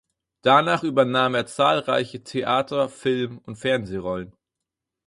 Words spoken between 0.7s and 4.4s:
übernahm er zahlreiche Theater-, Film- und Fernsehrollen.